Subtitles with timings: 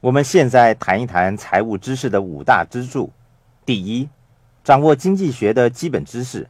[0.00, 3.10] 我们现在谈一谈财务知识的五大支柱。
[3.66, 4.08] 第一，
[4.64, 6.48] 掌握经济学的基本知识。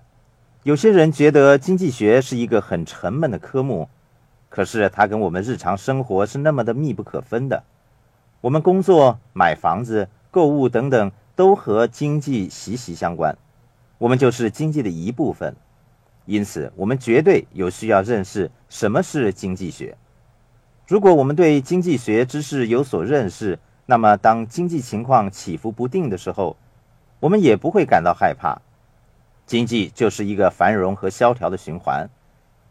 [0.62, 3.88] 有些人觉得经济学是一个很沉闷的科目，
[4.48, 7.64] 可是它跟我们日常生活是那么的密不可分的。
[8.40, 13.36] 我们工作、买房子、购物等等，都和经济息息相关。
[13.98, 15.56] 我们就是经济的一部分，
[16.24, 19.96] 因此我们绝对有需要认识什么是经济学。
[20.90, 23.56] 如果我们对经济学知识有所认识，
[23.86, 26.56] 那么当经济情况起伏不定的时候，
[27.20, 28.60] 我们也不会感到害怕。
[29.46, 32.10] 经济就是一个繁荣和萧条的循环，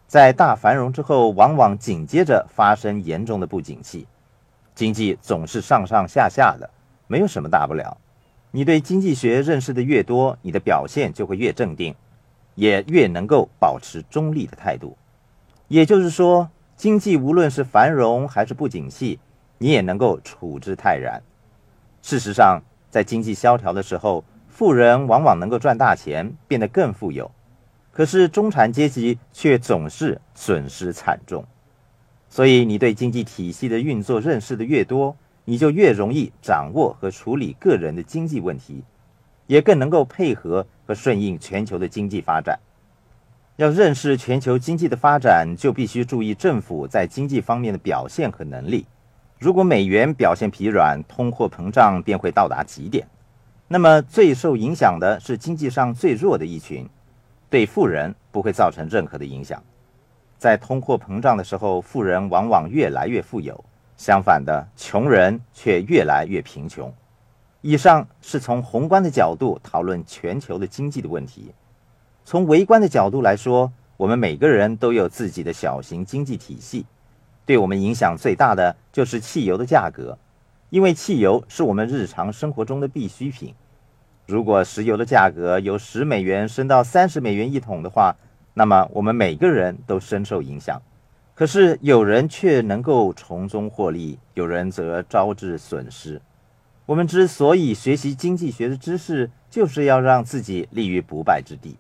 [0.06, 4.06] 在大繁荣之后，往往紧接着发生严重的不景气。
[4.76, 6.70] 经济总是上上下下的，
[7.08, 7.96] 没有什么大不了。
[8.52, 11.96] 你对经济学认识的越多，你的表现就会越镇定，
[12.56, 14.98] 也越能够保持中立的态度。
[15.70, 16.50] 也就是说。
[16.80, 19.20] 经济无论是繁荣还是不景气，
[19.58, 21.22] 你也能够处之泰然。
[22.02, 27.30] 事实上，在经济萧条的时候，富人往往能够赚大钱，变得更富有；
[27.92, 31.44] 可是中产阶级却总是损失惨重。
[32.30, 38.86] 所以，你对经济体系的运作认识的越多，你就越容易掌握和处理个人的经济问题，
[39.48, 42.58] 也更能够配合和顺应全球的经济发展。
[43.60, 48.86] 要认识全球经济的发展，就必须注意政府在经济方面的表现和能力。
[49.38, 53.06] 如果美元表现疲软，通货膨胀便会到达极点。
[53.68, 56.88] 那么最受影响的是经济上最弱的一群，
[57.50, 59.62] 对富人不会造成任何的影响。
[60.38, 63.54] 在通货膨胀的时候，富人往往越来越富有；
[63.98, 66.90] 相反的，穷人却越来越贫穷。
[67.60, 71.52] 以上是从宏观的角度讨论全球的经济的问题。
[72.30, 76.86] 从微观的角度来说，我们每个人都有自己的小型经济体系，
[77.44, 80.16] 对我们影响最大的就是汽油的价格，
[80.70, 83.56] 因为汽油是我们日常生活中的必需品。
[84.28, 88.16] 如果石油的价格由十美元升到三十美元一桶的话，
[88.54, 90.80] 那么我们每个人都深受影响。
[91.34, 96.22] 可是有人却能够从中获利，有人则招致损失。
[96.86, 101.76] 我们之所以学习经济学的知识，就是要让自己立于不败之地。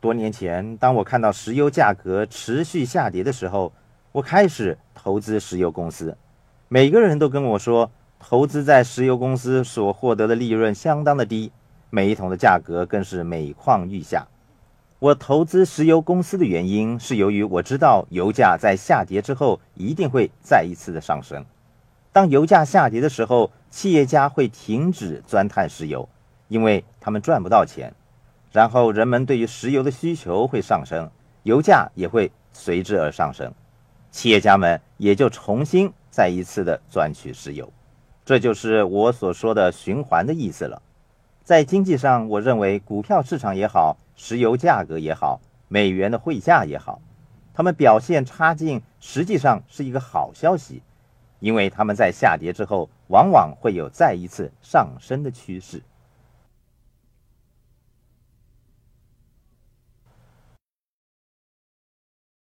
[0.00, 3.70] 多年前，当我看到石油价格持续下跌的时候，
[4.12, 6.16] 我开始投资石油公司。
[6.68, 11.52] 每个人都跟我说，投资在石油公司所获得的利润相当的低，
[11.90, 14.26] 每一桶的价格更是每况愈下。
[14.98, 21.44] 我投资石油公司的原因是由于我知道油价在下跌之后一定会再一次的上升。
[22.12, 26.08] 当油价下跌的时候，企业家会停止钻探石油，
[26.48, 27.92] 因为他们赚不到钱。
[28.52, 31.10] 然后人们对于石油的需求会上升，
[31.44, 33.52] 油价也会随之而上升，
[34.10, 37.72] 企业家们也就重新再一次的钻取石油，
[38.24, 40.82] 这就是我所说的循环的意思了。
[41.44, 47.00] 在经济上，我认为股票市场也好，石油价格也好，美元的汇价也好，
[47.54, 50.82] 它们表现差劲，实际上是一个好消息，
[51.38, 55.82] 因为它们在下跌之后，往往会有再一次上升的趋势。